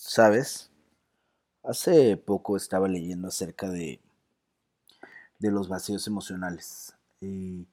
¿Sabes? 0.00 0.70
Hace 1.64 2.16
poco 2.16 2.56
estaba 2.56 2.86
leyendo 2.86 3.26
acerca 3.26 3.68
de, 3.68 4.00
de 5.40 5.50
los 5.50 5.68
vacíos 5.68 6.06
emocionales 6.06 6.94
y 7.20 7.66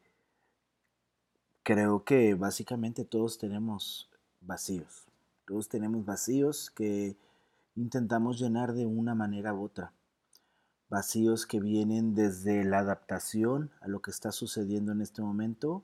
creo 1.62 2.04
que 2.04 2.34
básicamente 2.34 3.06
todos 3.06 3.38
tenemos 3.38 4.10
vacíos. 4.42 5.06
Todos 5.46 5.70
tenemos 5.70 6.04
vacíos 6.04 6.72
que 6.72 7.16
intentamos 7.76 8.40
llenar 8.40 8.74
de 8.74 8.88
una 8.88 9.14
manera 9.14 9.54
u 9.54 9.64
otra. 9.64 9.94
Vacíos 10.90 11.46
que 11.46 11.60
vienen 11.60 12.16
desde 12.16 12.64
la 12.64 12.80
adaptación 12.80 13.70
a 13.82 13.88
lo 13.88 14.02
que 14.02 14.10
está 14.10 14.32
sucediendo 14.32 14.94
en 14.94 15.02
este 15.02 15.22
momento, 15.22 15.84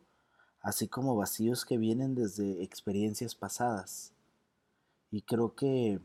así 0.60 0.88
como 0.88 1.16
vacíos 1.16 1.66
que 1.66 1.78
vienen 1.78 2.16
desde 2.16 2.64
experiencias 2.64 3.36
pasadas. 3.36 4.16
Y 5.12 5.21
creo 5.21 5.54
que 5.54 6.02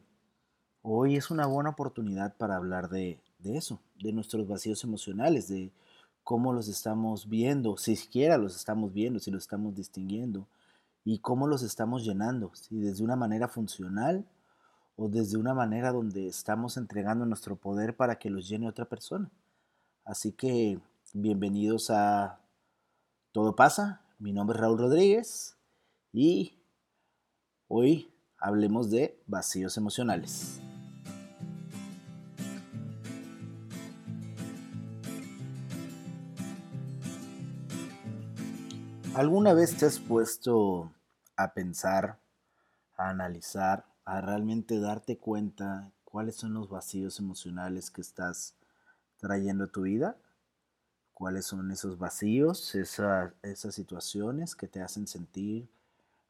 Hoy 0.88 1.16
es 1.16 1.32
una 1.32 1.46
buena 1.48 1.70
oportunidad 1.70 2.36
para 2.36 2.54
hablar 2.54 2.88
de, 2.88 3.18
eso, 3.42 3.80
de 3.98 4.12
nuestros 4.12 4.46
vacíos 4.46 4.84
emocionales, 4.84 5.48
de 5.48 5.72
cómo 6.22 6.52
los 6.52 6.68
estamos 6.68 7.28
viendo, 7.28 7.76
si 7.76 7.96
siquiera 7.96 8.38
los 8.38 8.54
estamos 8.54 8.92
viendo, 8.92 9.18
si 9.18 9.32
los 9.32 9.42
estamos 9.42 9.74
distinguiendo, 9.74 10.46
y 11.04 11.18
cómo 11.18 11.48
los 11.48 11.64
estamos 11.64 12.04
llenando, 12.04 12.52
si 12.54 12.78
desde 12.78 13.02
una 13.02 13.16
manera 13.16 13.48
funcional 13.48 14.24
o 14.94 15.08
desde 15.08 15.36
una 15.36 15.54
manera 15.54 15.90
donde 15.90 16.28
estamos 16.28 16.76
entregando 16.76 17.26
nuestro 17.26 17.56
poder 17.56 17.96
para 17.96 18.20
que 18.20 18.30
los 18.30 18.48
llene 18.48 18.68
otra 18.68 18.84
persona. 18.84 19.28
Así 20.04 20.30
que 20.30 20.78
bienvenidos 21.12 21.90
a 21.90 22.38
Todo 23.32 23.56
pasa, 23.56 24.02
mi 24.20 24.32
nombre 24.32 24.56
es 24.56 24.60
Raúl 24.60 24.78
Rodríguez 24.78 25.56
y 26.12 26.60
hoy 27.66 28.08
hablemos 28.38 28.88
de 28.88 29.20
vacíos 29.26 29.76
emocionales. 29.76 30.60
¿Alguna 39.16 39.54
vez 39.54 39.74
te 39.74 39.86
has 39.86 39.98
puesto 39.98 40.92
a 41.36 41.54
pensar, 41.54 42.18
a 42.98 43.08
analizar, 43.08 43.86
a 44.04 44.20
realmente 44.20 44.78
darte 44.78 45.16
cuenta 45.16 45.90
cuáles 46.04 46.36
son 46.36 46.52
los 46.52 46.68
vacíos 46.68 47.18
emocionales 47.18 47.90
que 47.90 48.02
estás 48.02 48.56
trayendo 49.16 49.64
a 49.64 49.68
tu 49.68 49.84
vida? 49.84 50.18
¿Cuáles 51.14 51.46
son 51.46 51.70
esos 51.70 51.98
vacíos, 51.98 52.74
esas 52.74 53.74
situaciones 53.74 54.54
que 54.54 54.68
te 54.68 54.82
hacen 54.82 55.06
sentir 55.06 55.66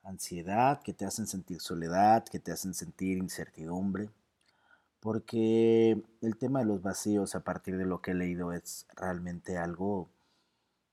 ansiedad, 0.05 0.81
que 0.81 0.92
te 0.92 1.07
hacen 1.07 1.27
sentir 1.27 1.61
soledad, 1.61 2.25
que 2.25 2.39
te 2.39 2.53
hacen 2.53 2.73
sentir 2.73 3.19
incertidumbre? 3.19 4.11
Porque 5.01 6.01
el 6.20 6.37
tema 6.37 6.61
de 6.61 6.67
los 6.67 6.83
vacíos 6.83 7.34
a 7.34 7.41
partir 7.41 7.79
de 7.79 7.84
lo 7.84 8.01
que 8.01 8.12
he 8.12 8.14
leído 8.14 8.53
es 8.53 8.87
realmente 8.95 9.59
algo 9.59 10.09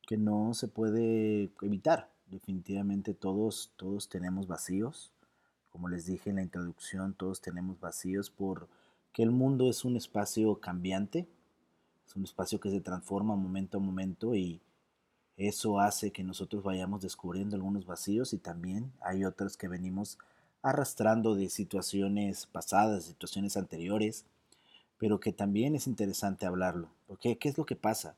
que 0.06 0.18
no 0.18 0.54
se 0.54 0.68
puede 0.68 1.52
evitar. 1.62 2.12
Definitivamente 2.28 3.14
todos, 3.14 3.72
todos 3.76 4.10
tenemos 4.10 4.48
vacíos. 4.48 5.12
Como 5.70 5.90
les 5.90 6.06
dije 6.06 6.30
en 6.30 6.38
la 6.38 6.44
introducción, 6.44 7.14
todos 7.14 7.42
tenemos 7.42 7.80
vacíos 7.80 8.30
porque 8.30 9.24
el 9.24 9.32
mundo 9.32 9.70
es 9.70 9.86
un 9.86 9.98
espacio 9.98 10.60
cambiante, 10.60 11.28
es 12.06 12.16
un 12.16 12.24
espacio 12.24 12.60
que 12.60 12.70
se 12.70 12.82
transforma 12.82 13.36
momento 13.36 13.78
a 13.78 13.82
momento 13.82 14.36
y 14.36 14.62
eso 15.38 15.80
hace 15.80 16.12
que 16.12 16.24
nosotros 16.24 16.64
vayamos 16.64 17.02
descubriendo 17.02 17.56
algunos 17.56 17.86
vacíos 17.86 18.34
y 18.34 18.38
también 18.38 18.92
hay 19.02 19.26
otros 19.26 19.58
que 19.58 19.68
venimos 19.68 20.20
arrastrando 20.62 21.36
de 21.36 21.50
situaciones 21.50 22.46
pasadas, 22.46 23.06
situaciones 23.06 23.58
anteriores, 23.58 24.26
pero 24.98 25.20
que 25.20 25.34
también 25.34 25.76
es 25.76 25.88
interesante 25.88 26.46
hablarlo. 26.46 26.90
Porque, 27.08 27.38
¿qué 27.38 27.50
es 27.50 27.58
lo 27.58 27.66
que 27.66 27.76
pasa? 27.76 28.16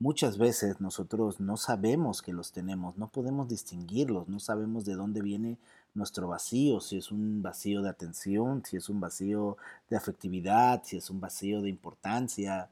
Muchas 0.00 0.38
veces 0.38 0.80
nosotros 0.80 1.40
no 1.40 1.56
sabemos 1.56 2.22
que 2.22 2.32
los 2.32 2.52
tenemos, 2.52 2.96
no 2.96 3.08
podemos 3.08 3.48
distinguirlos, 3.48 4.28
no 4.28 4.38
sabemos 4.38 4.84
de 4.84 4.94
dónde 4.94 5.22
viene 5.22 5.58
nuestro 5.92 6.28
vacío, 6.28 6.78
si 6.80 6.98
es 6.98 7.10
un 7.10 7.42
vacío 7.42 7.82
de 7.82 7.88
atención, 7.88 8.62
si 8.64 8.76
es 8.76 8.88
un 8.88 9.00
vacío 9.00 9.56
de 9.90 9.96
afectividad, 9.96 10.82
si 10.84 10.98
es 10.98 11.10
un 11.10 11.20
vacío 11.20 11.62
de 11.62 11.68
importancia. 11.68 12.68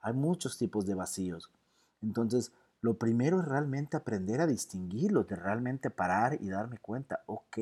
Hay 0.00 0.14
muchos 0.14 0.58
tipos 0.58 0.84
de 0.84 0.94
vacíos. 0.94 1.48
Entonces, 2.02 2.50
lo 2.80 2.94
primero 2.94 3.38
es 3.38 3.46
realmente 3.46 3.96
aprender 3.96 4.40
a 4.40 4.48
distinguirlos, 4.48 5.28
de 5.28 5.36
realmente 5.36 5.90
parar 5.90 6.38
y 6.40 6.48
darme 6.48 6.78
cuenta, 6.78 7.22
ok, 7.26 7.56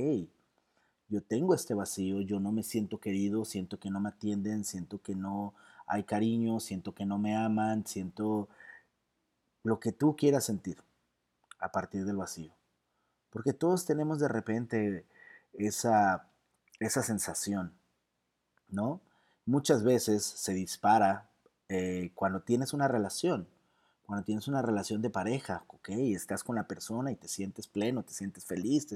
yo 1.10 1.22
tengo 1.22 1.54
este 1.54 1.74
vacío, 1.74 2.22
yo 2.22 2.40
no 2.40 2.50
me 2.50 2.62
siento 2.62 2.98
querido, 2.98 3.44
siento 3.44 3.78
que 3.78 3.90
no 3.90 4.00
me 4.00 4.08
atienden, 4.08 4.64
siento 4.64 5.02
que 5.02 5.14
no 5.14 5.52
hay 5.86 6.04
cariño, 6.04 6.58
siento 6.60 6.94
que 6.94 7.04
no 7.04 7.18
me 7.18 7.36
aman, 7.36 7.86
siento 7.86 8.48
lo 9.62 9.80
que 9.80 9.92
tú 9.92 10.16
quieras 10.16 10.44
sentir 10.44 10.78
a 11.58 11.70
partir 11.70 12.04
del 12.04 12.16
vacío. 12.16 12.52
Porque 13.30 13.52
todos 13.52 13.86
tenemos 13.86 14.18
de 14.18 14.28
repente 14.28 15.06
esa, 15.54 16.26
esa 16.80 17.02
sensación, 17.02 17.72
¿no? 18.68 19.00
Muchas 19.46 19.82
veces 19.82 20.24
se 20.24 20.52
dispara 20.52 21.28
eh, 21.68 22.10
cuando 22.14 22.40
tienes 22.40 22.72
una 22.72 22.88
relación, 22.88 23.48
cuando 24.06 24.24
tienes 24.24 24.46
una 24.46 24.60
relación 24.60 25.00
de 25.00 25.10
pareja, 25.10 25.64
ok, 25.68 25.88
estás 25.88 26.44
con 26.44 26.56
la 26.56 26.66
persona 26.66 27.10
y 27.10 27.16
te 27.16 27.28
sientes 27.28 27.66
pleno, 27.66 28.02
te 28.02 28.12
sientes 28.12 28.44
feliz, 28.44 28.86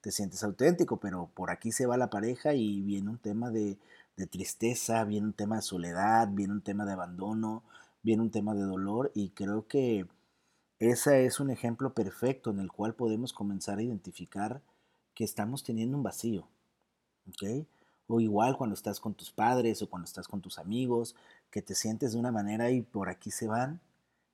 te, 0.00 0.12
sientes 0.12 0.44
auténtico, 0.44 0.98
pero 0.98 1.30
por 1.32 1.50
aquí 1.50 1.72
se 1.72 1.86
va 1.86 1.96
la 1.96 2.10
pareja 2.10 2.52
y 2.52 2.82
viene 2.82 3.08
un 3.08 3.18
tema 3.18 3.50
de, 3.50 3.78
de 4.16 4.26
tristeza, 4.26 5.04
viene 5.04 5.28
un 5.28 5.32
tema 5.32 5.56
de 5.56 5.62
soledad, 5.62 6.28
viene 6.28 6.52
un 6.52 6.60
tema 6.60 6.84
de 6.84 6.92
abandono, 6.92 7.62
viene 8.02 8.22
un 8.22 8.30
tema 8.30 8.54
de 8.54 8.62
dolor 8.62 9.10
y 9.14 9.30
creo 9.30 9.66
que 9.66 10.06
ese 10.78 11.24
es 11.24 11.40
un 11.40 11.50
ejemplo 11.50 11.94
perfecto 11.94 12.50
en 12.50 12.60
el 12.60 12.70
cual 12.70 12.94
podemos 12.94 13.32
comenzar 13.32 13.78
a 13.78 13.82
identificar 13.82 14.62
que 15.14 15.24
estamos 15.24 15.64
teniendo 15.64 15.96
un 15.96 16.02
vacío. 16.02 16.46
O 18.08 18.20
igual 18.20 18.56
cuando 18.56 18.74
estás 18.74 19.00
con 19.00 19.14
tus 19.14 19.32
padres 19.32 19.82
o 19.82 19.88
cuando 19.88 20.04
estás 20.04 20.28
con 20.28 20.40
tus 20.40 20.58
amigos, 20.58 21.16
que 21.50 21.62
te 21.62 21.74
sientes 21.74 22.12
de 22.12 22.18
una 22.18 22.30
manera 22.30 22.70
y 22.70 22.82
por 22.82 23.08
aquí 23.08 23.30
se 23.30 23.48
van 23.48 23.80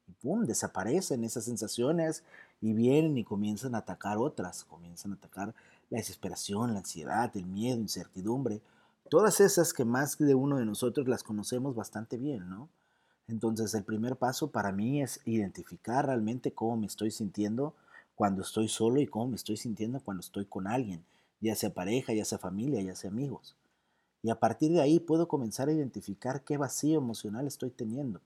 y 0.09 0.13
pum, 0.13 0.45
desaparecen 0.45 1.25
esas 1.25 1.45
sensaciones 1.45 2.25
y 2.61 2.73
vienen 2.73 3.17
y 3.17 3.25
comienzan 3.25 3.75
a 3.75 3.79
atacar 3.79 4.19
otras, 4.19 4.65
comienzan 4.65 5.13
a 5.13 5.15
atacar 5.15 5.55
la 5.91 5.99
desesperación, 5.99 6.73
la 6.73 6.81
ansiedad, 6.81 7.35
el 7.37 7.47
miedo, 7.47 7.79
incertidumbre, 7.81 8.61
todas 9.09 9.41
esas 9.41 9.73
que 9.73 9.85
más 9.85 10.19
de 10.19 10.35
uno 10.35 10.57
de 10.57 10.67
nosotros 10.67 11.07
las 11.07 11.23
conocemos 11.23 11.75
bastante 11.75 12.17
bien, 12.17 12.49
¿no? 12.51 12.69
Entonces 13.33 13.73
el 13.73 13.83
primer 13.83 14.17
paso 14.17 14.51
para 14.51 14.73
mí 14.73 15.01
es 15.01 15.23
identificar 15.25 16.05
realmente 16.05 16.53
cómo 16.53 16.77
me 16.77 16.87
estoy 16.87 17.11
sintiendo 17.11 17.75
cuando 18.15 18.43
estoy 18.43 18.69
solo 18.69 19.01
y 19.01 19.07
cómo 19.07 19.29
me 19.29 19.37
estoy 19.37 19.57
sintiendo 19.57 20.01
cuando 20.01 20.21
estoy 20.21 20.45
con 20.45 20.67
alguien, 20.67 21.03
ya 21.41 21.55
sea 21.55 21.73
pareja, 21.73 22.13
ya 22.13 22.27
sea 22.27 22.37
familia, 22.37 22.83
ya 22.83 22.95
sea 22.95 23.09
amigos. 23.09 23.57
Y 24.23 24.29
a 24.29 24.39
partir 24.39 24.71
de 24.73 24.83
ahí 24.83 25.01
puedo 25.01 25.29
comenzar 25.29 25.71
a 25.71 25.73
identificar 25.73 26.45
qué 26.45 26.59
vacío 26.59 26.99
emocional 26.99 27.47
estoy 27.47 27.71
teniendo. 27.71 28.21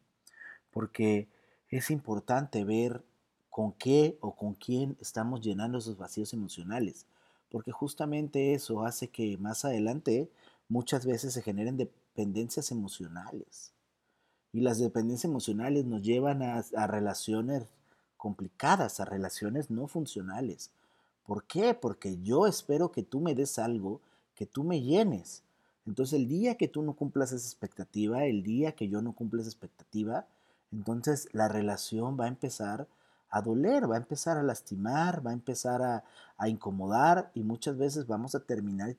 Porque 0.73 1.29
es 1.71 1.93
importante 1.93 2.65
ver 2.65 3.05
con 3.49 3.71
qué 3.75 4.19
o 4.21 4.35
con 4.35 4.55
quién 4.55 4.97
estamos 5.01 5.41
llenando 5.41 5.79
esos 5.79 5.97
vacíos 5.97 6.33
emocionales. 6.33 7.07
Porque 7.49 7.71
justamente 7.71 8.55
eso 8.55 8.85
hace 8.85 9.07
que 9.07 9.39
más 9.39 9.65
adelante 9.65 10.29
muchas 10.69 11.07
veces 11.07 11.33
se 11.33 11.43
generen 11.43 11.77
dependencias 11.77 12.73
emocionales. 12.73 13.76
Y 14.57 14.61
las 14.61 14.79
dependencias 14.79 15.27
emocionales 15.27 15.85
nos 15.85 16.01
llevan 16.01 16.43
a, 16.43 16.87
relaciones 16.87 17.65
complicadas, 18.17 19.01
a 19.01 19.05
relaciones 19.05 19.71
no 19.71 19.87
funcionales. 19.87 20.71
¿Por 21.27 21.45
qué? 21.45 21.75
Porque 21.75 22.17
yo 22.23 22.47
espero 22.47 22.91
que 22.91 23.03
tú 23.03 23.21
me 23.21 23.35
des 23.35 23.59
algo, 23.59 24.01
que 24.35 24.47
tú 24.47 24.65
me 24.65 24.81
llenes. 24.81 25.43
Entonces 25.87 26.19
el 26.19 26.27
día 26.27 26.55
que 26.55 26.69
tú 26.69 26.81
no 26.81 26.95
cumplas 26.95 27.33
esa 27.33 27.47
expectativa, 27.47 28.25
el 28.25 28.43
día 28.43 28.73
que 28.73 28.89
yo 28.89 29.03
no 29.03 29.13
cumpla 29.13 29.43
esa 29.43 29.51
expectativa, 29.51 30.25
entonces 30.73 31.29
la 31.33 31.49
relación 31.49 32.19
va 32.19 32.25
a 32.25 32.29
empezar 32.29 32.89
a 33.29 33.43
doler, 33.43 33.91
va 33.91 33.97
a 33.97 33.99
empezar 33.99 34.39
a 34.39 34.43
lastimar, 34.43 35.25
va 35.25 35.33
a 35.33 35.35
empezar 35.35 35.83
a, 35.83 36.03
a, 36.39 36.49
incomodar 36.49 37.31
y 37.35 37.43
muchas 37.43 37.77
veces 37.77 38.07
vamos 38.07 38.35
a 38.35 38.41
terminar 38.41 38.97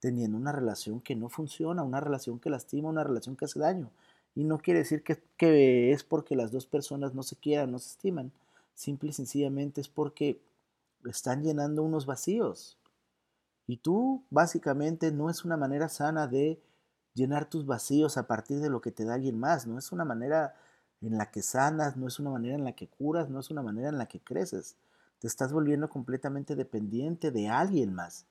teniendo 0.00 0.36
una 0.36 0.50
relación 0.50 1.00
que 1.00 1.14
no 1.14 1.28
funciona, 1.28 1.84
una 1.84 2.00
relación 2.00 2.40
que 2.40 2.50
lastima, 2.50 2.88
una 2.88 3.04
relación 3.04 3.36
que 3.36 3.44
hace 3.44 3.60
daño. 3.60 3.92
Y 4.38 4.44
no 4.44 4.58
quiere 4.58 4.78
decir 4.78 5.02
que, 5.02 5.90
es 5.90 6.04
porque 6.04 6.36
las 6.36 6.52
dos 6.52 6.64
personas 6.64 7.12
no 7.12 7.24
se 7.24 7.34
quieran, 7.34 7.72
no 7.72 7.80
se 7.80 7.88
estiman. 7.88 8.30
Simple 8.72 9.10
y 9.10 9.12
sencillamente 9.12 9.80
es 9.80 9.88
porque 9.88 10.40
están 11.06 11.42
llenando 11.42 11.82
unos 11.82 12.06
vacíos. 12.06 12.78
Y 13.66 13.78
tú 13.78 14.22
básicamente 14.30 15.10
no 15.10 15.28
es 15.28 15.44
una 15.44 15.56
manera 15.56 15.88
sana 15.88 16.28
de 16.28 16.62
llenar 17.14 17.50
tus 17.50 17.66
vacíos 17.66 18.16
a 18.16 18.28
partir 18.28 18.60
de 18.60 18.70
lo 18.70 18.80
que 18.80 18.92
te 18.92 19.04
da 19.04 19.14
alguien 19.14 19.40
más. 19.40 19.66
No 19.66 19.76
es 19.76 19.90
una 19.90 20.04
manera 20.04 20.54
en 21.02 21.18
la 21.18 21.32
que 21.32 21.42
sanas, 21.42 21.96
no 21.96 22.06
es 22.06 22.20
una 22.20 22.30
manera 22.30 22.54
en 22.54 22.62
la 22.62 22.76
que 22.76 22.86
curas, 22.86 23.28
no 23.28 23.40
es 23.40 23.50
una 23.50 23.62
manera 23.62 23.88
en 23.88 23.98
la 23.98 24.06
que 24.06 24.20
creces. 24.20 24.76
Te 25.18 25.26
estás 25.26 25.52
volviendo 25.52 25.88
completamente 25.88 26.54
dependiente 26.54 27.32
de 27.32 27.48
alguien 27.48 27.92
más, 27.92 28.24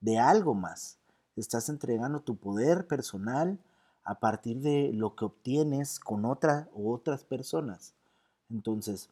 de 0.00 0.18
algo 0.18 0.54
más. 0.54 0.96
estás 1.36 1.68
entregando 1.68 2.20
tu 2.20 2.36
poder 2.36 2.86
personal 2.86 3.58
a 4.04 4.18
partir 4.18 4.60
de 4.60 4.92
lo 4.92 5.14
que 5.14 5.26
obtienes 5.26 6.00
con 6.00 6.24
otra 6.24 6.68
u 6.74 6.92
otras 6.92 7.24
personas. 7.24 7.94
Entonces, 8.50 9.10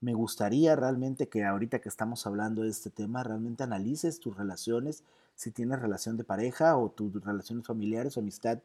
me 0.00 0.14
gustaría 0.14 0.76
realmente 0.76 1.28
que 1.28 1.44
ahorita 1.44 1.80
que 1.80 1.88
estamos 1.88 2.26
hablando 2.26 2.62
de 2.62 2.70
este 2.70 2.90
tema, 2.90 3.22
realmente 3.22 3.62
analices 3.62 4.20
tus 4.20 4.36
relaciones, 4.36 5.02
si 5.34 5.50
tienes 5.50 5.80
relación 5.80 6.16
de 6.16 6.24
pareja 6.24 6.76
o 6.76 6.90
tus 6.90 7.12
relaciones 7.24 7.66
familiares 7.66 8.16
o 8.16 8.20
amistad, 8.20 8.58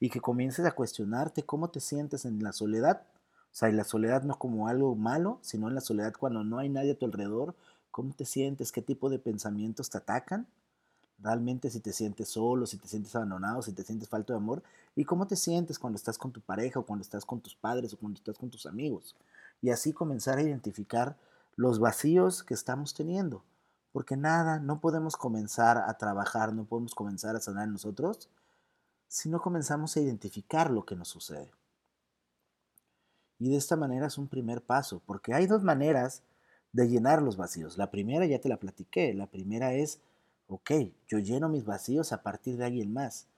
y 0.00 0.10
que 0.10 0.20
comiences 0.20 0.64
a 0.64 0.72
cuestionarte 0.72 1.44
cómo 1.44 1.68
te 1.70 1.80
sientes 1.80 2.24
en 2.24 2.42
la 2.42 2.52
soledad. 2.52 3.02
O 3.52 3.58
sea, 3.58 3.68
y 3.68 3.72
la 3.72 3.84
soledad 3.84 4.22
no 4.22 4.38
como 4.38 4.68
algo 4.68 4.94
malo, 4.94 5.38
sino 5.42 5.68
en 5.68 5.74
la 5.74 5.80
soledad 5.80 6.14
cuando 6.18 6.44
no 6.44 6.58
hay 6.58 6.68
nadie 6.68 6.92
a 6.92 6.98
tu 6.98 7.06
alrededor, 7.06 7.54
cómo 7.90 8.12
te 8.14 8.24
sientes, 8.24 8.72
qué 8.72 8.82
tipo 8.82 9.08
de 9.08 9.18
pensamientos 9.18 9.90
te 9.90 9.98
atacan, 9.98 10.46
realmente 11.18 11.70
si 11.70 11.80
te 11.80 11.92
sientes 11.92 12.28
solo, 12.28 12.66
si 12.66 12.76
te 12.76 12.88
sientes 12.88 13.14
abandonado, 13.16 13.62
si 13.62 13.72
te 13.72 13.82
sientes 13.82 14.08
falto 14.08 14.32
de 14.32 14.38
amor, 14.38 14.62
y 14.94 15.04
cómo 15.04 15.26
te 15.26 15.36
sientes 15.36 15.78
cuando 15.78 15.96
estás 15.96 16.18
con 16.18 16.32
tu 16.32 16.40
pareja 16.40 16.80
o 16.80 16.84
cuando 16.84 17.02
estás 17.02 17.24
con 17.24 17.40
tus 17.40 17.54
padres 17.54 17.92
o 17.92 17.98
cuando 17.98 18.18
estás 18.18 18.38
con 18.38 18.50
tus 18.50 18.66
amigos 18.66 19.14
y 19.62 19.70
así 19.70 19.92
comenzar 19.92 20.38
a 20.38 20.42
identificar 20.42 21.16
los 21.54 21.78
vacíos 21.78 22.42
que 22.42 22.54
estamos 22.54 22.94
teniendo. 22.94 23.42
Porque 23.92 24.16
nada, 24.16 24.58
no 24.58 24.80
podemos 24.80 25.16
comenzar 25.16 25.78
a 25.78 25.96
trabajar, 25.96 26.52
no 26.52 26.64
podemos 26.64 26.94
comenzar 26.94 27.34
a 27.34 27.40
sanar 27.40 27.68
nosotros 27.68 28.28
si 29.08 29.28
no 29.28 29.40
comenzamos 29.40 29.96
a 29.96 30.00
identificar 30.00 30.70
lo 30.70 30.84
que 30.84 30.96
nos 30.96 31.08
sucede. 31.08 31.50
Y 33.38 33.50
de 33.50 33.56
esta 33.56 33.76
manera 33.76 34.06
es 34.06 34.18
un 34.18 34.28
primer 34.28 34.62
paso, 34.62 35.00
porque 35.06 35.32
hay 35.34 35.46
dos 35.46 35.62
maneras 35.62 36.22
de 36.72 36.88
llenar 36.88 37.22
los 37.22 37.36
vacíos. 37.36 37.78
La 37.78 37.90
primera 37.90 38.26
ya 38.26 38.40
te 38.40 38.48
la 38.48 38.58
platiqué, 38.58 39.14
la 39.14 39.26
primera 39.26 39.72
es, 39.72 40.00
ok, 40.48 40.70
yo 41.08 41.18
lleno 41.18 41.48
mis 41.48 41.64
vacíos 41.64 42.12
a 42.12 42.22
partir 42.22 42.56
de 42.56 42.64
alguien 42.66 42.92
más 42.92 43.28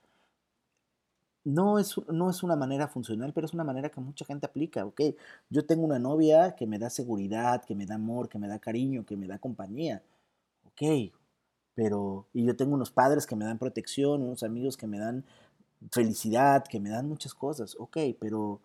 no 1.43 1.79
es, 1.79 1.95
no 2.09 2.29
es 2.29 2.43
una 2.43 2.55
manera 2.55 2.87
funcional, 2.87 3.33
pero 3.33 3.45
es 3.45 3.53
una 3.53 3.63
manera 3.63 3.89
que 3.89 4.01
mucha 4.01 4.25
gente 4.25 4.45
aplica, 4.45 4.85
¿ok? 4.85 5.01
Yo 5.49 5.65
tengo 5.65 5.83
una 5.85 5.99
novia 5.99 6.55
que 6.55 6.67
me 6.67 6.79
da 6.79 6.89
seguridad, 6.89 7.63
que 7.63 7.75
me 7.75 7.85
da 7.85 7.95
amor, 7.95 8.29
que 8.29 8.39
me 8.39 8.47
da 8.47 8.59
cariño, 8.59 9.05
que 9.05 9.17
me 9.17 9.27
da 9.27 9.39
compañía, 9.39 10.03
¿ok? 10.65 11.11
Pero, 11.75 12.27
y 12.33 12.45
yo 12.45 12.55
tengo 12.55 12.75
unos 12.75 12.91
padres 12.91 13.25
que 13.25 13.35
me 13.35 13.45
dan 13.45 13.57
protección, 13.57 14.21
unos 14.21 14.43
amigos 14.43 14.77
que 14.77 14.87
me 14.87 14.99
dan 14.99 15.25
felicidad, 15.91 16.65
que 16.65 16.79
me 16.79 16.89
dan 16.89 17.07
muchas 17.07 17.33
cosas, 17.33 17.75
ok, 17.79 17.97
pero 18.19 18.61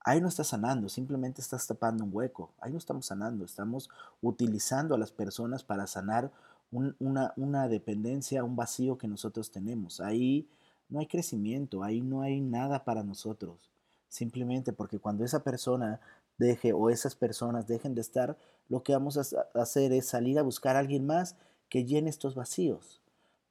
ahí 0.00 0.20
no 0.20 0.28
estás 0.28 0.48
sanando, 0.48 0.88
simplemente 0.88 1.40
estás 1.40 1.66
tapando 1.66 2.04
un 2.04 2.10
hueco, 2.12 2.52
ahí 2.60 2.72
no 2.72 2.78
estamos 2.78 3.06
sanando, 3.06 3.44
estamos 3.44 3.90
utilizando 4.20 4.94
a 4.94 4.98
las 4.98 5.12
personas 5.12 5.64
para 5.64 5.86
sanar 5.86 6.30
una, 6.72 7.32
una 7.36 7.68
dependencia, 7.68 8.44
un 8.44 8.56
vacío 8.56 8.98
que 8.98 9.06
nosotros 9.06 9.50
tenemos. 9.50 10.00
Ahí 10.00 10.48
no 10.88 10.98
hay 11.00 11.06
crecimiento, 11.06 11.82
ahí 11.82 12.00
no 12.00 12.22
hay 12.22 12.40
nada 12.40 12.84
para 12.84 13.04
nosotros. 13.04 13.70
Simplemente 14.08 14.72
porque 14.72 14.98
cuando 14.98 15.24
esa 15.24 15.44
persona 15.44 16.00
deje 16.38 16.72
o 16.72 16.90
esas 16.90 17.14
personas 17.14 17.66
dejen 17.66 17.94
de 17.94 18.00
estar, 18.00 18.36
lo 18.68 18.82
que 18.82 18.92
vamos 18.92 19.16
a 19.16 19.60
hacer 19.60 19.92
es 19.92 20.06
salir 20.06 20.38
a 20.38 20.42
buscar 20.42 20.76
a 20.76 20.80
alguien 20.80 21.06
más 21.06 21.36
que 21.68 21.84
llene 21.84 22.10
estos 22.10 22.34
vacíos. 22.34 23.00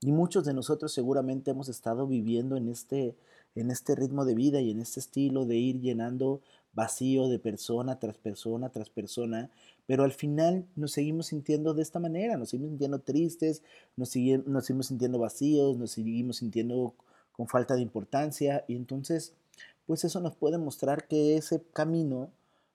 Y 0.02 0.12
muchos 0.12 0.46
de 0.46 0.54
nosotros 0.54 0.92
seguramente 0.92 1.52
hemos 1.52 1.70
estado 1.70 2.08
viviendo 2.08 2.58
en 2.58 2.70
este, 2.70 3.16
en 3.56 3.70
este 3.70 3.96
ritmo 3.96 4.26
de 4.26 4.36
vida 4.36 4.60
y 4.60 4.72
en 4.72 4.80
este 4.80 5.00
estilo 5.00 5.46
de 5.46 5.58
ir 5.58 5.80
llenando 5.80 6.42
vacío 6.74 7.28
de 7.28 7.38
persona 7.38 8.00
tras 8.00 8.18
persona 8.18 8.70
tras 8.70 8.90
persona, 8.90 9.52
pero 9.92 10.06
al 10.06 10.14
final 10.14 10.66
nos 10.78 10.94
seguimos 10.94 11.26
sintiendo 11.26 11.74
de 11.74 11.82
esta 11.82 12.00
manera, 12.00 12.38
nos 12.38 12.52
seguimos 12.52 12.70
sintiendo 12.70 13.00
tristes, 13.00 13.62
nos, 13.98 14.08
seguimos 14.08 14.86
sintiendo 14.86 15.20
vacíos, 15.20 15.78
nos 15.78 15.92
seguimos 15.92 16.38
sintiendo 16.38 16.96
con 17.34 17.50
falta 17.50 17.76
de 17.76 17.82
importancia 17.82 18.64
y 18.70 18.78
entonces 18.78 19.34
pues 19.86 20.06
eso 20.06 20.22
nos 20.22 20.34
puede 20.38 20.58
mostrar 20.58 21.10
que 21.10 21.36
ese 21.36 21.62
camino 21.74 22.32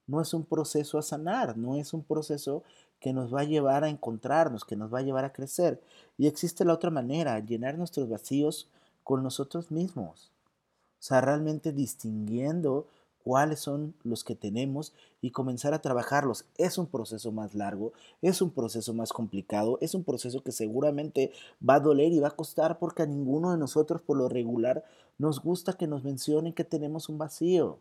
no 0.07 0.21
es 0.21 0.35
un 0.35 0.45
proceso 0.45 0.99
a 0.99 1.03
sanar, 1.03 1.57
no 1.57 1.77
es 1.77 1.95
un 1.95 2.05
proceso 2.05 2.65
que 3.01 3.15
nos 3.15 3.35
va 3.35 3.41
a 3.41 3.45
llevar 3.45 3.83
a 3.83 3.89
encontrarnos, 3.89 4.67
que 4.67 4.77
nos 4.77 4.93
va 4.93 4.99
a 4.99 5.03
llevar 5.03 5.25
a 5.25 5.33
crecer. 5.33 5.81
Y 6.19 6.27
existe 6.27 6.67
la 6.67 6.75
otra 6.75 6.91
manera, 6.91 7.41
llenar 7.41 7.79
nuestros 7.79 8.11
vacíos 8.11 8.69
con 9.05 9.23
nosotros 9.23 9.71
mismos. 9.71 10.33
O 11.01 11.03
sea, 11.03 11.23
realmente 11.23 11.73
distinguiendo 11.73 12.89
cuáles 13.27 13.59
son 13.59 13.93
los 14.05 14.23
que 14.23 14.37
tenemos 14.37 14.93
y 15.21 15.33
comenzar 15.33 15.75
a 15.75 15.83
trabajarlos. 15.83 16.45
Es 16.59 16.79
un 16.79 16.87
proceso 16.87 17.33
más 17.33 17.57
largo, 17.57 17.93
es 18.23 18.41
un 18.41 18.53
proceso 18.53 18.95
más 18.95 19.13
complicado, 19.13 19.79
es 19.81 19.97
un 19.97 20.05
proceso 20.05 20.45
que 20.45 20.53
seguramente 20.53 21.33
va 21.61 21.75
a 21.75 21.81
doler 21.81 22.13
y 22.13 22.21
va 22.21 22.29
a 22.29 22.37
costar 22.37 22.79
porque 22.79 23.03
a 23.03 23.07
ninguno 23.07 23.51
de 23.51 23.59
nosotros 23.59 24.01
por 24.01 24.17
lo 24.17 24.29
regular 24.29 24.85
nos 25.19 25.43
gusta 25.43 25.73
que 25.73 25.89
nos 25.89 26.05
mencionen 26.05 26.53
que 26.53 26.63
tenemos 26.63 27.09
un 27.09 27.19
vacío. 27.19 27.81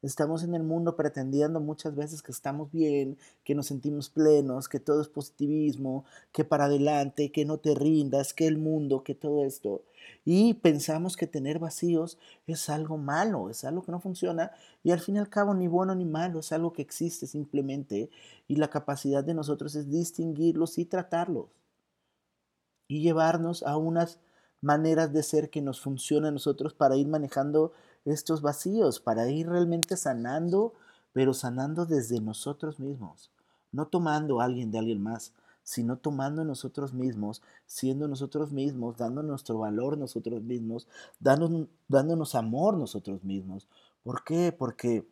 Estamos 0.00 0.44
en 0.44 0.54
el 0.54 0.62
mundo 0.62 0.94
pretendiendo 0.94 1.58
muchas 1.58 1.96
veces 1.96 2.22
que 2.22 2.30
estamos 2.30 2.70
bien, 2.70 3.18
que 3.42 3.56
nos 3.56 3.66
sentimos 3.66 4.10
plenos, 4.10 4.68
que 4.68 4.78
todo 4.78 5.02
es 5.02 5.08
positivismo, 5.08 6.04
que 6.30 6.44
para 6.44 6.66
adelante, 6.66 7.32
que 7.32 7.44
no 7.44 7.58
te 7.58 7.74
rindas, 7.74 8.32
que 8.32 8.46
el 8.46 8.58
mundo, 8.58 9.02
que 9.02 9.16
todo 9.16 9.44
esto. 9.44 9.82
Y 10.24 10.54
pensamos 10.54 11.16
que 11.16 11.26
tener 11.26 11.58
vacíos 11.58 12.16
es 12.46 12.68
algo 12.70 12.96
malo, 12.96 13.50
es 13.50 13.64
algo 13.64 13.82
que 13.82 13.90
no 13.90 13.98
funciona 13.98 14.52
y 14.84 14.92
al 14.92 15.00
fin 15.00 15.16
y 15.16 15.18
al 15.18 15.28
cabo 15.30 15.52
ni 15.52 15.66
bueno 15.66 15.96
ni 15.96 16.04
malo, 16.04 16.40
es 16.40 16.52
algo 16.52 16.72
que 16.72 16.82
existe 16.82 17.26
simplemente 17.26 18.08
y 18.46 18.54
la 18.54 18.70
capacidad 18.70 19.24
de 19.24 19.34
nosotros 19.34 19.74
es 19.74 19.90
distinguirlos 19.90 20.78
y 20.78 20.84
tratarlos 20.84 21.46
y 22.86 23.02
llevarnos 23.02 23.64
a 23.64 23.76
unas 23.76 24.20
maneras 24.60 25.12
de 25.12 25.22
ser 25.22 25.50
que 25.50 25.62
nos 25.62 25.80
funcionen 25.80 26.28
a 26.28 26.32
nosotros 26.32 26.74
para 26.74 26.96
ir 26.96 27.08
manejando 27.08 27.72
estos 28.12 28.42
vacíos, 28.42 29.00
para 29.00 29.28
ir 29.28 29.48
realmente 29.48 29.96
sanando, 29.96 30.74
pero 31.12 31.34
sanando 31.34 31.86
desde 31.86 32.20
nosotros 32.20 32.78
mismos, 32.78 33.30
no 33.72 33.86
tomando 33.86 34.40
a 34.40 34.44
alguien 34.44 34.70
de 34.70 34.78
alguien 34.78 35.02
más, 35.02 35.32
sino 35.62 35.98
tomando 35.98 36.44
nosotros 36.44 36.94
mismos, 36.94 37.42
siendo 37.66 38.08
nosotros 38.08 38.52
mismos, 38.52 38.96
dando 38.96 39.22
nuestro 39.22 39.58
valor 39.58 39.98
nosotros 39.98 40.42
mismos, 40.42 40.88
dándonos, 41.20 41.68
dándonos 41.88 42.34
amor 42.34 42.78
nosotros 42.78 43.22
mismos. 43.22 43.68
¿Por 44.02 44.24
qué? 44.24 44.50
Porque 44.50 45.06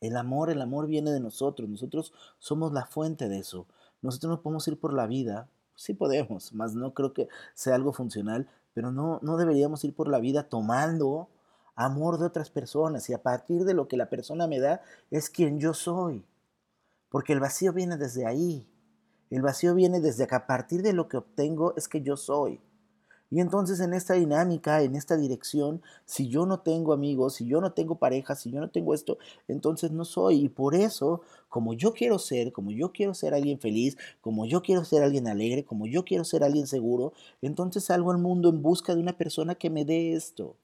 el 0.00 0.16
amor, 0.16 0.50
el 0.50 0.62
amor 0.62 0.86
viene 0.86 1.10
de 1.10 1.18
nosotros, 1.18 1.68
nosotros 1.68 2.12
somos 2.38 2.72
la 2.72 2.86
fuente 2.86 3.28
de 3.28 3.38
eso. 3.38 3.66
Nosotros 4.02 4.30
no 4.30 4.40
podemos 4.40 4.68
ir 4.68 4.78
por 4.78 4.92
la 4.92 5.08
vida, 5.08 5.48
sí 5.74 5.94
podemos, 5.94 6.52
más 6.52 6.74
no 6.74 6.94
creo 6.94 7.12
que 7.12 7.28
sea 7.54 7.74
algo 7.74 7.92
funcional, 7.92 8.48
pero 8.72 8.92
no, 8.92 9.18
no 9.22 9.36
deberíamos 9.36 9.82
ir 9.82 9.94
por 9.94 10.08
la 10.08 10.20
vida 10.20 10.44
tomando 10.44 11.28
amor 11.74 12.18
de 12.18 12.26
otras 12.26 12.50
personas 12.50 13.08
y 13.10 13.14
a 13.14 13.22
partir 13.22 13.64
de 13.64 13.74
lo 13.74 13.88
que 13.88 13.96
la 13.96 14.10
persona 14.10 14.46
me 14.46 14.60
da 14.60 14.82
es 15.10 15.30
quien 15.30 15.58
yo 15.58 15.74
soy. 15.74 16.24
Porque 17.08 17.32
el 17.32 17.40
vacío 17.40 17.72
viene 17.72 17.96
desde 17.96 18.26
ahí. 18.26 18.68
El 19.30 19.42
vacío 19.42 19.74
viene 19.74 20.00
desde 20.00 20.26
que 20.26 20.34
a 20.34 20.46
partir 20.46 20.82
de 20.82 20.92
lo 20.92 21.08
que 21.08 21.16
obtengo 21.16 21.74
es 21.76 21.88
que 21.88 22.02
yo 22.02 22.16
soy. 22.16 22.60
Y 23.32 23.38
entonces 23.38 23.78
en 23.78 23.94
esta 23.94 24.14
dinámica, 24.14 24.82
en 24.82 24.96
esta 24.96 25.16
dirección, 25.16 25.82
si 26.04 26.28
yo 26.28 26.46
no 26.46 26.60
tengo 26.60 26.92
amigos, 26.92 27.34
si 27.34 27.46
yo 27.46 27.60
no 27.60 27.72
tengo 27.72 27.94
pareja, 27.96 28.34
si 28.34 28.50
yo 28.50 28.58
no 28.58 28.70
tengo 28.70 28.92
esto, 28.92 29.18
entonces 29.46 29.92
no 29.92 30.04
soy. 30.04 30.44
Y 30.44 30.48
por 30.48 30.74
eso, 30.74 31.22
como 31.48 31.72
yo 31.74 31.92
quiero 31.92 32.18
ser, 32.18 32.52
como 32.52 32.72
yo 32.72 32.90
quiero 32.90 33.14
ser 33.14 33.32
alguien 33.32 33.60
feliz, 33.60 33.96
como 34.20 34.46
yo 34.46 34.62
quiero 34.62 34.84
ser 34.84 35.04
alguien 35.04 35.28
alegre, 35.28 35.64
como 35.64 35.86
yo 35.86 36.04
quiero 36.04 36.24
ser 36.24 36.42
alguien 36.42 36.66
seguro, 36.66 37.12
entonces 37.40 37.84
salgo 37.84 38.10
al 38.10 38.18
mundo 38.18 38.48
en 38.48 38.62
busca 38.62 38.96
de 38.96 39.00
una 39.00 39.16
persona 39.16 39.54
que 39.54 39.70
me 39.70 39.84
dé 39.84 40.14
esto. 40.14 40.56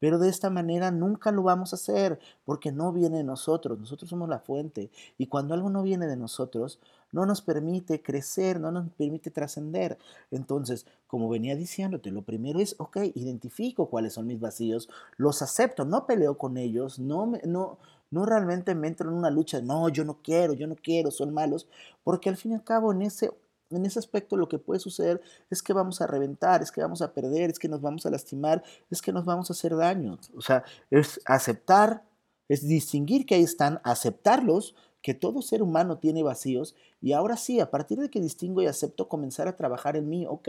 Pero 0.00 0.18
de 0.18 0.28
esta 0.28 0.50
manera 0.50 0.90
nunca 0.90 1.32
lo 1.32 1.42
vamos 1.42 1.72
a 1.72 1.76
hacer 1.76 2.18
porque 2.44 2.72
no 2.72 2.92
viene 2.92 3.18
de 3.18 3.24
nosotros, 3.24 3.78
nosotros 3.78 4.10
somos 4.10 4.28
la 4.28 4.38
fuente. 4.38 4.90
Y 5.16 5.26
cuando 5.26 5.54
algo 5.54 5.70
no 5.70 5.82
viene 5.82 6.06
de 6.06 6.16
nosotros, 6.16 6.80
no 7.12 7.26
nos 7.26 7.40
permite 7.40 8.02
crecer, 8.02 8.60
no 8.60 8.70
nos 8.70 8.88
permite 8.90 9.30
trascender. 9.30 9.98
Entonces, 10.30 10.86
como 11.06 11.28
venía 11.28 11.56
diciéndote, 11.56 12.10
lo 12.10 12.22
primero 12.22 12.60
es, 12.60 12.74
ok, 12.78 12.98
identifico 13.14 13.88
cuáles 13.88 14.14
son 14.14 14.26
mis 14.26 14.40
vacíos, 14.40 14.88
los 15.16 15.42
acepto, 15.42 15.84
no 15.84 16.06
peleo 16.06 16.36
con 16.36 16.56
ellos, 16.56 16.98
no, 16.98 17.32
no, 17.44 17.78
no 18.10 18.26
realmente 18.26 18.74
me 18.74 18.88
entro 18.88 19.10
en 19.10 19.16
una 19.16 19.30
lucha, 19.30 19.60
no, 19.60 19.88
yo 19.88 20.04
no 20.04 20.18
quiero, 20.22 20.52
yo 20.54 20.66
no 20.66 20.76
quiero, 20.76 21.10
son 21.10 21.32
malos, 21.32 21.68
porque 22.04 22.28
al 22.28 22.36
fin 22.36 22.52
y 22.52 22.54
al 22.56 22.64
cabo 22.64 22.92
en 22.92 23.02
ese 23.02 23.30
en 23.70 23.86
ese 23.86 23.98
aspecto 23.98 24.36
lo 24.36 24.48
que 24.48 24.58
puede 24.58 24.80
suceder 24.80 25.20
es 25.50 25.62
que 25.62 25.72
vamos 25.72 26.00
a 26.00 26.06
reventar, 26.06 26.62
es 26.62 26.72
que 26.72 26.80
vamos 26.80 27.02
a 27.02 27.12
perder, 27.12 27.50
es 27.50 27.58
que 27.58 27.68
nos 27.68 27.80
vamos 27.80 28.06
a 28.06 28.10
lastimar, 28.10 28.62
es 28.90 29.02
que 29.02 29.12
nos 29.12 29.24
vamos 29.24 29.50
a 29.50 29.52
hacer 29.52 29.76
daño. 29.76 30.18
O 30.36 30.40
sea, 30.40 30.64
es 30.90 31.20
aceptar, 31.24 32.04
es 32.48 32.66
distinguir 32.66 33.26
que 33.26 33.34
ahí 33.34 33.42
están, 33.42 33.80
aceptarlos, 33.84 34.74
que 35.02 35.14
todo 35.14 35.42
ser 35.42 35.62
humano 35.62 35.98
tiene 35.98 36.22
vacíos 36.22 36.74
y 37.00 37.12
ahora 37.12 37.36
sí, 37.36 37.60
a 37.60 37.70
partir 37.70 37.98
de 37.98 38.10
que 38.10 38.20
distingo 38.20 38.62
y 38.62 38.66
acepto, 38.66 39.08
comenzar 39.08 39.48
a 39.48 39.56
trabajar 39.56 39.96
en 39.96 40.08
mí, 40.08 40.26
ok. 40.26 40.48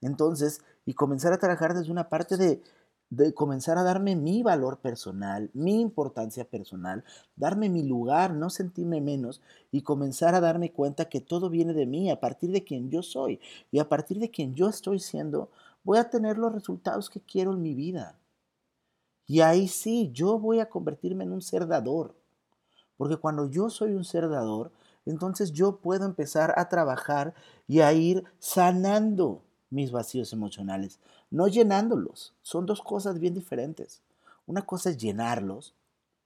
Entonces, 0.00 0.60
y 0.86 0.94
comenzar 0.94 1.32
a 1.32 1.38
trabajar 1.38 1.74
desde 1.74 1.90
una 1.92 2.08
parte 2.08 2.36
de 2.36 2.62
de 3.10 3.32
comenzar 3.32 3.78
a 3.78 3.82
darme 3.82 4.16
mi 4.16 4.42
valor 4.42 4.80
personal, 4.80 5.50
mi 5.54 5.80
importancia 5.80 6.44
personal, 6.44 7.04
darme 7.36 7.68
mi 7.68 7.82
lugar, 7.82 8.34
no 8.34 8.50
sentirme 8.50 9.00
menos 9.00 9.40
y 9.70 9.82
comenzar 9.82 10.34
a 10.34 10.40
darme 10.40 10.72
cuenta 10.72 11.08
que 11.08 11.20
todo 11.20 11.48
viene 11.48 11.72
de 11.72 11.86
mí, 11.86 12.10
a 12.10 12.20
partir 12.20 12.50
de 12.50 12.64
quien 12.64 12.90
yo 12.90 13.02
soy 13.02 13.40
y 13.70 13.78
a 13.78 13.88
partir 13.88 14.18
de 14.18 14.30
quien 14.30 14.54
yo 14.54 14.68
estoy 14.68 14.98
siendo, 14.98 15.50
voy 15.84 15.98
a 15.98 16.10
tener 16.10 16.36
los 16.36 16.52
resultados 16.52 17.08
que 17.08 17.20
quiero 17.20 17.52
en 17.52 17.62
mi 17.62 17.74
vida. 17.74 18.18
Y 19.26 19.40
ahí 19.40 19.68
sí, 19.68 20.10
yo 20.12 20.38
voy 20.38 20.58
a 20.60 20.68
convertirme 20.68 21.24
en 21.24 21.32
un 21.32 21.42
ser 21.42 21.66
dador. 21.66 22.14
Porque 22.96 23.16
cuando 23.16 23.48
yo 23.48 23.70
soy 23.70 23.92
un 23.92 24.04
ser 24.04 24.28
dador, 24.28 24.72
entonces 25.06 25.52
yo 25.52 25.76
puedo 25.76 26.04
empezar 26.04 26.54
a 26.56 26.68
trabajar 26.68 27.34
y 27.66 27.80
a 27.80 27.92
ir 27.92 28.24
sanando 28.38 29.42
mis 29.70 29.90
vacíos 29.90 30.32
emocionales, 30.32 30.98
no 31.30 31.48
llenándolos. 31.48 32.34
Son 32.42 32.66
dos 32.66 32.80
cosas 32.80 33.18
bien 33.18 33.34
diferentes. 33.34 34.02
Una 34.46 34.62
cosa 34.62 34.90
es 34.90 34.96
llenarlos, 34.96 35.74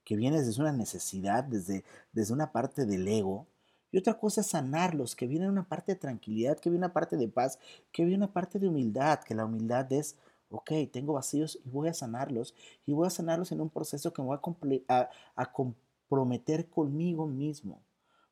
que 0.05 0.17
viene 0.17 0.43
desde 0.43 0.61
una 0.61 0.73
necesidad, 0.73 1.45
desde, 1.45 1.85
desde 2.13 2.33
una 2.33 2.53
parte 2.53 2.87
del 2.87 3.07
ego, 3.07 3.47
y 3.91 3.99
otra 3.99 4.15
cosa 4.15 4.41
es 4.41 4.47
sanarlos, 4.47 5.15
que 5.15 5.27
viene 5.27 5.49
una 5.49 5.69
parte 5.69 5.93
de 5.93 5.99
tranquilidad, 5.99 6.59
que 6.59 6.71
viene 6.71 6.87
una 6.87 6.95
parte 6.95 7.17
de 7.17 7.29
paz, 7.29 7.59
que 7.93 8.05
viene 8.05 8.25
una 8.25 8.33
parte 8.33 8.59
de 8.59 8.69
humildad, 8.69 9.21
que 9.21 9.35
la 9.35 9.45
humildad 9.45 9.93
es, 9.93 10.17
ok, 10.51 10.71
tengo 10.91 11.13
vacíos 11.13 11.59
y 11.65 11.69
voy 11.69 11.89
a 11.89 11.95
sanarlos, 11.95 12.55
y 12.87 12.93
voy 12.95 13.07
a 13.07 13.11
sanarlos 13.11 13.53
en 13.53 13.61
un 13.61 13.69
proceso 13.69 14.13
que 14.13 14.23
me 14.23 14.29
voy 14.29 14.85
a, 14.89 15.11
a 15.37 15.53
comprometer 15.53 16.69
conmigo 16.69 17.27
mismo, 17.27 17.83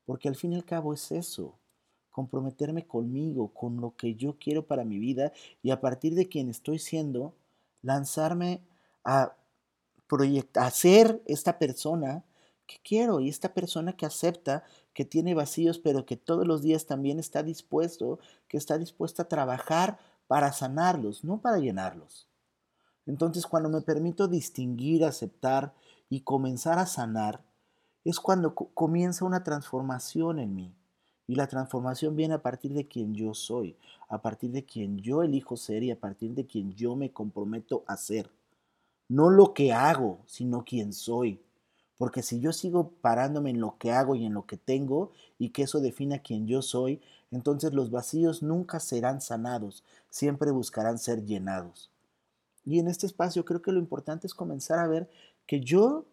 porque 0.05 0.27
al 0.27 0.35
fin 0.35 0.53
y 0.53 0.55
al 0.55 0.65
cabo 0.65 0.93
es 0.93 1.11
eso, 1.11 1.55
comprometerme 2.11 2.85
conmigo, 2.85 3.53
con 3.53 3.81
lo 3.81 3.95
que 3.95 4.15
yo 4.15 4.37
quiero 4.39 4.65
para 4.65 4.85
mi 4.85 4.99
vida 4.99 5.31
y 5.63 5.71
a 5.71 5.81
partir 5.81 6.15
de 6.15 6.27
quien 6.27 6.49
estoy 6.49 6.79
siendo, 6.79 7.33
lanzarme 7.81 8.61
a 9.03 9.35
a 10.55 10.71
ser 10.71 11.21
esta 11.25 11.57
persona 11.57 12.23
que 12.67 12.77
quiero 12.83 13.19
y 13.19 13.29
esta 13.29 13.53
persona 13.53 13.93
que 13.93 14.05
acepta 14.05 14.63
que 14.93 15.05
tiene 15.05 15.33
vacíos, 15.33 15.79
pero 15.79 16.05
que 16.05 16.17
todos 16.17 16.47
los 16.47 16.61
días 16.61 16.85
también 16.85 17.19
está 17.19 17.43
dispuesto, 17.43 18.19
que 18.47 18.57
está 18.57 18.77
dispuesta 18.77 19.23
a 19.23 19.27
trabajar 19.27 19.99
para 20.27 20.51
sanarlos, 20.51 21.23
no 21.23 21.41
para 21.41 21.59
llenarlos. 21.59 22.27
Entonces, 23.05 23.45
cuando 23.45 23.69
me 23.69 23.81
permito 23.81 24.27
distinguir, 24.27 25.03
aceptar 25.03 25.73
y 26.09 26.21
comenzar 26.21 26.77
a 26.77 26.85
sanar, 26.85 27.43
es 28.03 28.19
cuando 28.19 28.53
comienza 28.55 29.25
una 29.25 29.43
transformación 29.43 30.39
en 30.39 30.55
mí. 30.55 30.75
Y 31.27 31.35
la 31.35 31.47
transformación 31.47 32.15
viene 32.15 32.33
a 32.33 32.41
partir 32.41 32.73
de 32.73 32.87
quien 32.87 33.13
yo 33.13 33.33
soy, 33.33 33.77
a 34.09 34.21
partir 34.21 34.51
de 34.51 34.65
quien 34.65 34.97
yo 34.99 35.23
elijo 35.23 35.55
ser 35.55 35.83
y 35.83 35.91
a 35.91 35.99
partir 35.99 36.33
de 36.33 36.45
quien 36.45 36.73
yo 36.73 36.95
me 36.95 37.11
comprometo 37.11 37.83
a 37.87 37.97
ser. 37.97 38.29
No 39.07 39.29
lo 39.29 39.53
que 39.53 39.71
hago, 39.73 40.19
sino 40.25 40.63
quien 40.63 40.93
soy. 40.93 41.41
Porque 41.97 42.23
si 42.23 42.39
yo 42.39 42.51
sigo 42.51 42.89
parándome 43.01 43.51
en 43.51 43.61
lo 43.61 43.77
que 43.77 43.91
hago 43.91 44.15
y 44.15 44.25
en 44.25 44.33
lo 44.33 44.45
que 44.45 44.57
tengo 44.57 45.11
y 45.37 45.49
que 45.49 45.63
eso 45.63 45.79
defina 45.79 46.19
quién 46.19 46.47
yo 46.47 46.61
soy, 46.61 46.99
entonces 47.29 47.73
los 47.73 47.91
vacíos 47.91 48.41
nunca 48.41 48.79
serán 48.79 49.21
sanados, 49.21 49.83
siempre 50.09 50.51
buscarán 50.51 50.97
ser 50.97 51.23
llenados. 51.25 51.91
Y 52.65 52.79
en 52.79 52.87
este 52.87 53.05
espacio 53.05 53.45
creo 53.45 53.61
que 53.61 53.71
lo 53.71 53.79
importante 53.79 54.27
es 54.27 54.33
comenzar 54.33 54.79
a 54.79 54.87
ver 54.87 55.09
que 55.45 55.61
yo 55.61 56.05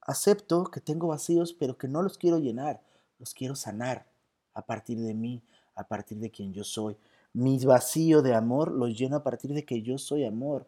acepto 0.00 0.64
que 0.64 0.80
tengo 0.80 1.08
vacíos, 1.08 1.54
pero 1.54 1.78
que 1.78 1.88
no 1.88 2.02
los 2.02 2.18
quiero 2.18 2.38
llenar, 2.38 2.82
los 3.18 3.34
quiero 3.34 3.56
sanar 3.56 4.06
a 4.54 4.62
partir 4.62 4.98
de 5.00 5.14
mí, 5.14 5.42
a 5.74 5.86
partir 5.86 6.18
de 6.18 6.30
quien 6.30 6.52
yo 6.52 6.64
soy. 6.64 6.96
Mi 7.32 7.58
vacío 7.64 8.22
de 8.22 8.34
amor 8.34 8.70
lo 8.72 8.88
lleno 8.88 9.16
a 9.16 9.22
partir 9.22 9.52
de 9.52 9.64
que 9.64 9.82
yo 9.82 9.98
soy 9.98 10.24
amor. 10.24 10.66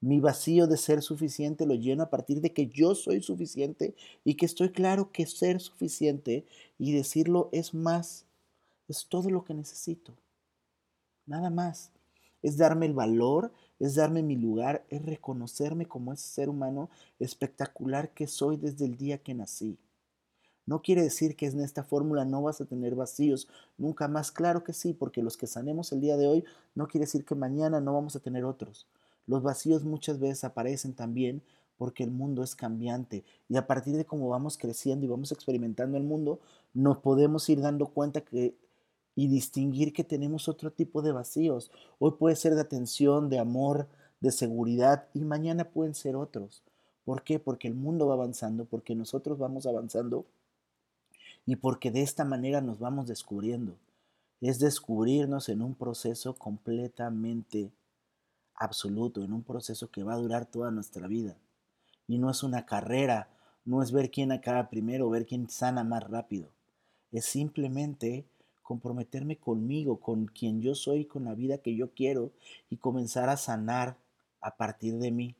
Mi 0.00 0.20
vacío 0.20 0.66
de 0.66 0.76
ser 0.76 1.02
suficiente 1.02 1.66
lo 1.66 1.74
lleno 1.74 2.04
a 2.04 2.10
partir 2.10 2.40
de 2.40 2.52
que 2.52 2.68
yo 2.68 2.94
soy 2.94 3.20
suficiente 3.20 3.94
y 4.24 4.34
que 4.34 4.46
estoy 4.46 4.70
claro 4.70 5.10
que 5.10 5.26
ser 5.26 5.60
suficiente 5.60 6.46
y 6.78 6.92
decirlo 6.92 7.48
es 7.52 7.74
más, 7.74 8.24
es 8.88 9.06
todo 9.08 9.30
lo 9.30 9.44
que 9.44 9.54
necesito. 9.54 10.14
Nada 11.26 11.50
más. 11.50 11.92
Es 12.40 12.56
darme 12.56 12.86
el 12.86 12.94
valor, 12.94 13.52
es 13.80 13.96
darme 13.96 14.22
mi 14.22 14.36
lugar, 14.36 14.84
es 14.88 15.04
reconocerme 15.04 15.86
como 15.86 16.12
ese 16.12 16.28
ser 16.28 16.48
humano 16.48 16.88
espectacular 17.18 18.10
que 18.10 18.28
soy 18.28 18.56
desde 18.56 18.84
el 18.84 18.96
día 18.96 19.18
que 19.18 19.34
nací. 19.34 19.76
No 20.68 20.82
quiere 20.82 21.02
decir 21.02 21.34
que 21.34 21.46
en 21.46 21.60
esta 21.60 21.82
fórmula 21.82 22.26
no 22.26 22.42
vas 22.42 22.60
a 22.60 22.66
tener 22.66 22.94
vacíos 22.94 23.48
nunca 23.78 24.06
más. 24.06 24.30
Claro 24.30 24.64
que 24.64 24.74
sí, 24.74 24.92
porque 24.92 25.22
los 25.22 25.38
que 25.38 25.46
sanemos 25.46 25.92
el 25.92 26.02
día 26.02 26.18
de 26.18 26.26
hoy 26.28 26.44
no 26.74 26.88
quiere 26.88 27.06
decir 27.06 27.24
que 27.24 27.34
mañana 27.34 27.80
no 27.80 27.94
vamos 27.94 28.14
a 28.16 28.20
tener 28.20 28.44
otros. 28.44 28.86
Los 29.26 29.42
vacíos 29.42 29.84
muchas 29.84 30.20
veces 30.20 30.44
aparecen 30.44 30.92
también 30.92 31.40
porque 31.78 32.04
el 32.04 32.10
mundo 32.10 32.42
es 32.42 32.54
cambiante 32.54 33.24
y 33.48 33.56
a 33.56 33.66
partir 33.66 33.96
de 33.96 34.04
cómo 34.04 34.28
vamos 34.28 34.58
creciendo 34.58 35.06
y 35.06 35.08
vamos 35.08 35.32
experimentando 35.32 35.96
el 35.96 36.02
mundo, 36.02 36.38
nos 36.74 36.98
podemos 36.98 37.48
ir 37.48 37.62
dando 37.62 37.86
cuenta 37.86 38.20
que 38.20 38.54
y 39.16 39.26
distinguir 39.26 39.94
que 39.94 40.04
tenemos 40.04 40.50
otro 40.50 40.70
tipo 40.70 41.00
de 41.00 41.12
vacíos. 41.12 41.70
Hoy 41.98 42.12
puede 42.18 42.36
ser 42.36 42.54
de 42.54 42.60
atención, 42.60 43.30
de 43.30 43.38
amor, 43.38 43.88
de 44.20 44.32
seguridad 44.32 45.06
y 45.14 45.20
mañana 45.20 45.64
pueden 45.64 45.94
ser 45.94 46.14
otros. 46.14 46.62
¿Por 47.06 47.22
qué? 47.22 47.38
Porque 47.38 47.68
el 47.68 47.74
mundo 47.74 48.06
va 48.06 48.14
avanzando, 48.14 48.66
porque 48.66 48.94
nosotros 48.94 49.38
vamos 49.38 49.64
avanzando 49.64 50.26
y 51.48 51.56
porque 51.56 51.90
de 51.90 52.02
esta 52.02 52.26
manera 52.26 52.60
nos 52.60 52.78
vamos 52.78 53.06
descubriendo. 53.06 53.78
Es 54.42 54.58
descubrirnos 54.58 55.48
en 55.48 55.62
un 55.62 55.74
proceso 55.74 56.34
completamente 56.34 57.72
absoluto, 58.54 59.24
en 59.24 59.32
un 59.32 59.42
proceso 59.42 59.90
que 59.90 60.02
va 60.02 60.12
a 60.12 60.18
durar 60.18 60.44
toda 60.44 60.70
nuestra 60.70 61.06
vida. 61.08 61.38
Y 62.06 62.18
no 62.18 62.28
es 62.28 62.42
una 62.42 62.66
carrera, 62.66 63.30
no 63.64 63.82
es 63.82 63.92
ver 63.92 64.10
quién 64.10 64.30
acaba 64.30 64.68
primero, 64.68 65.08
ver 65.08 65.24
quién 65.24 65.48
sana 65.48 65.84
más 65.84 66.02
rápido. 66.04 66.50
Es 67.12 67.24
simplemente 67.24 68.26
comprometerme 68.60 69.38
conmigo, 69.38 70.00
con 70.00 70.26
quien 70.26 70.60
yo 70.60 70.74
soy, 70.74 71.06
con 71.06 71.24
la 71.24 71.34
vida 71.34 71.62
que 71.62 71.74
yo 71.74 71.94
quiero 71.94 72.30
y 72.68 72.76
comenzar 72.76 73.30
a 73.30 73.38
sanar 73.38 73.96
a 74.42 74.58
partir 74.58 74.98
de 74.98 75.12
mí, 75.12 75.34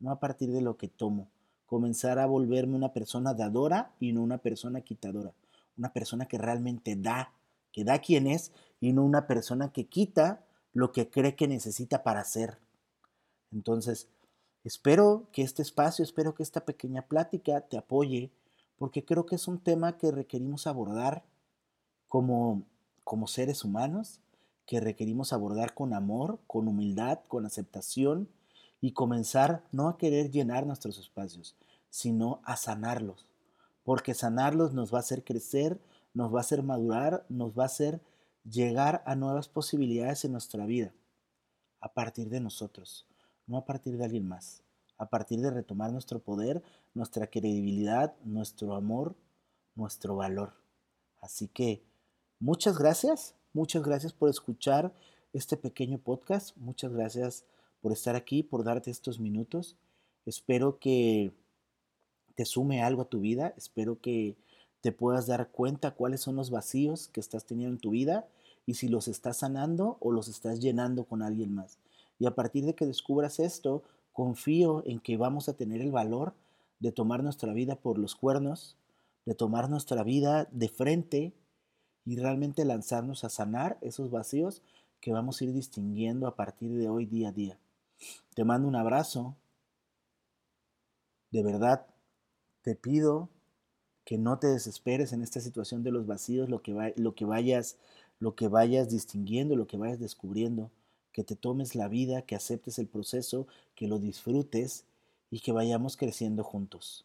no 0.00 0.10
a 0.10 0.18
partir 0.18 0.50
de 0.50 0.60
lo 0.60 0.76
que 0.76 0.88
tomo. 0.88 1.28
Comenzar 1.66 2.18
a 2.18 2.26
volverme 2.26 2.74
una 2.74 2.92
persona 2.92 3.32
dadora 3.32 3.94
y 4.00 4.10
no 4.10 4.24
una 4.24 4.38
persona 4.38 4.80
quitadora 4.80 5.32
una 5.76 5.92
persona 5.92 6.26
que 6.26 6.38
realmente 6.38 6.96
da, 6.96 7.32
que 7.72 7.84
da 7.84 8.00
quien 8.00 8.26
es 8.26 8.52
y 8.80 8.92
no 8.92 9.04
una 9.04 9.26
persona 9.26 9.72
que 9.72 9.86
quita 9.86 10.44
lo 10.72 10.92
que 10.92 11.08
cree 11.10 11.36
que 11.36 11.48
necesita 11.48 12.02
para 12.02 12.24
ser. 12.24 12.58
Entonces, 13.50 14.08
espero 14.64 15.28
que 15.32 15.42
este 15.42 15.62
espacio, 15.62 16.02
espero 16.02 16.34
que 16.34 16.42
esta 16.42 16.64
pequeña 16.64 17.02
plática 17.02 17.60
te 17.62 17.76
apoye, 17.76 18.30
porque 18.76 19.04
creo 19.04 19.26
que 19.26 19.36
es 19.36 19.48
un 19.48 19.58
tema 19.58 19.98
que 19.98 20.10
requerimos 20.10 20.66
abordar 20.66 21.24
como, 22.08 22.62
como 23.04 23.26
seres 23.26 23.64
humanos, 23.64 24.20
que 24.66 24.80
requerimos 24.80 25.32
abordar 25.32 25.74
con 25.74 25.92
amor, 25.92 26.38
con 26.46 26.68
humildad, 26.68 27.20
con 27.28 27.46
aceptación 27.46 28.28
y 28.80 28.92
comenzar 28.92 29.64
no 29.72 29.88
a 29.88 29.98
querer 29.98 30.30
llenar 30.30 30.66
nuestros 30.66 30.98
espacios, 30.98 31.56
sino 31.90 32.40
a 32.44 32.56
sanarlos 32.56 33.26
porque 33.84 34.14
sanarlos 34.14 34.72
nos 34.72 34.92
va 34.92 34.98
a 34.98 35.00
hacer 35.00 35.24
crecer, 35.24 35.80
nos 36.14 36.32
va 36.32 36.38
a 36.38 36.42
hacer 36.42 36.62
madurar, 36.62 37.24
nos 37.28 37.56
va 37.58 37.64
a 37.64 37.66
hacer 37.66 38.00
llegar 38.44 39.02
a 39.06 39.14
nuevas 39.14 39.48
posibilidades 39.48 40.24
en 40.24 40.32
nuestra 40.32 40.66
vida, 40.66 40.92
a 41.80 41.92
partir 41.94 42.28
de 42.28 42.40
nosotros, 42.40 43.06
no 43.46 43.56
a 43.56 43.64
partir 43.64 43.96
de 43.96 44.04
alguien 44.04 44.28
más, 44.28 44.62
a 44.98 45.06
partir 45.06 45.40
de 45.40 45.50
retomar 45.50 45.92
nuestro 45.92 46.20
poder, 46.20 46.62
nuestra 46.94 47.28
credibilidad, 47.28 48.14
nuestro 48.24 48.74
amor, 48.74 49.16
nuestro 49.74 50.16
valor. 50.16 50.54
Así 51.20 51.48
que 51.48 51.84
muchas 52.38 52.78
gracias, 52.78 53.34
muchas 53.52 53.82
gracias 53.82 54.12
por 54.12 54.28
escuchar 54.28 54.92
este 55.32 55.56
pequeño 55.56 55.98
podcast, 55.98 56.56
muchas 56.56 56.92
gracias 56.92 57.44
por 57.80 57.92
estar 57.92 58.16
aquí, 58.16 58.42
por 58.42 58.64
darte 58.64 58.90
estos 58.90 59.18
minutos. 59.18 59.76
Espero 60.24 60.78
que 60.78 61.32
te 62.34 62.44
sume 62.44 62.82
algo 62.82 63.02
a 63.02 63.08
tu 63.08 63.20
vida. 63.20 63.54
Espero 63.56 64.00
que 64.00 64.36
te 64.80 64.92
puedas 64.92 65.26
dar 65.26 65.50
cuenta 65.50 65.92
cuáles 65.92 66.20
son 66.20 66.36
los 66.36 66.50
vacíos 66.50 67.08
que 67.08 67.20
estás 67.20 67.44
teniendo 67.44 67.74
en 67.74 67.80
tu 67.80 67.90
vida 67.90 68.26
y 68.66 68.74
si 68.74 68.88
los 68.88 69.08
estás 69.08 69.38
sanando 69.38 69.96
o 70.00 70.12
los 70.12 70.28
estás 70.28 70.60
llenando 70.60 71.04
con 71.04 71.22
alguien 71.22 71.54
más. 71.54 71.78
Y 72.18 72.26
a 72.26 72.34
partir 72.34 72.64
de 72.64 72.74
que 72.74 72.86
descubras 72.86 73.40
esto, 73.40 73.82
confío 74.12 74.82
en 74.86 75.00
que 75.00 75.16
vamos 75.16 75.48
a 75.48 75.54
tener 75.54 75.80
el 75.80 75.90
valor 75.90 76.34
de 76.78 76.92
tomar 76.92 77.22
nuestra 77.22 77.52
vida 77.52 77.76
por 77.76 77.98
los 77.98 78.14
cuernos, 78.14 78.76
de 79.24 79.34
tomar 79.34 79.70
nuestra 79.70 80.02
vida 80.02 80.48
de 80.50 80.68
frente 80.68 81.32
y 82.04 82.16
realmente 82.16 82.64
lanzarnos 82.64 83.24
a 83.24 83.28
sanar 83.28 83.78
esos 83.80 84.10
vacíos 84.10 84.62
que 85.00 85.12
vamos 85.12 85.40
a 85.40 85.44
ir 85.44 85.52
distinguiendo 85.52 86.26
a 86.26 86.36
partir 86.36 86.72
de 86.72 86.88
hoy 86.88 87.06
día 87.06 87.28
a 87.28 87.32
día. 87.32 87.58
Te 88.34 88.44
mando 88.44 88.68
un 88.68 88.76
abrazo. 88.76 89.36
De 91.30 91.42
verdad, 91.42 91.86
te 92.62 92.74
pido 92.74 93.28
que 94.04 94.18
no 94.18 94.38
te 94.38 94.48
desesperes 94.48 95.12
en 95.12 95.22
esta 95.22 95.40
situación 95.40 95.82
de 95.82 95.92
los 95.92 96.06
vacíos, 96.06 96.48
lo 96.48 96.62
que, 96.62 96.94
lo 96.96 97.14
que, 97.14 97.24
vayas, 97.24 97.76
lo 98.18 98.34
que 98.34 98.48
vayas 98.48 98.90
distinguiendo, 98.90 99.56
lo 99.56 99.66
que 99.66 99.76
vayas 99.76 100.00
descubriendo, 100.00 100.70
que 101.12 101.24
te 101.24 101.36
tomes 101.36 101.74
la 101.74 101.88
vida, 101.88 102.22
que 102.22 102.34
aceptes 102.34 102.78
el 102.78 102.88
proceso, 102.88 103.46
que 103.74 103.86
lo 103.86 103.98
disfrutes 103.98 104.84
y 105.30 105.40
que 105.40 105.52
vayamos 105.52 105.96
creciendo 105.96 106.42
juntos. 106.42 107.04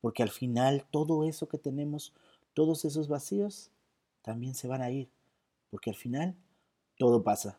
Porque 0.00 0.22
al 0.22 0.30
final 0.30 0.84
todo 0.90 1.24
eso 1.24 1.48
que 1.48 1.58
tenemos, 1.58 2.12
todos 2.54 2.84
esos 2.84 3.08
vacíos, 3.08 3.70
también 4.22 4.54
se 4.54 4.68
van 4.68 4.82
a 4.82 4.90
ir. 4.90 5.08
Porque 5.70 5.90
al 5.90 5.96
final 5.96 6.36
todo 6.96 7.22
pasa. 7.22 7.58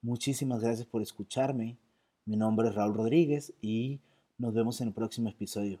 Muchísimas 0.00 0.60
gracias 0.60 0.86
por 0.86 1.02
escucharme. 1.02 1.76
Mi 2.24 2.36
nombre 2.36 2.68
es 2.68 2.74
Raúl 2.74 2.94
Rodríguez 2.94 3.52
y 3.60 4.00
nos 4.38 4.54
vemos 4.54 4.80
en 4.80 4.88
el 4.88 4.94
próximo 4.94 5.28
episodio. 5.28 5.80